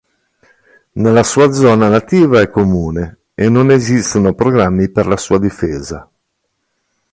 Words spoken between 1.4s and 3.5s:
zona nativa è comune e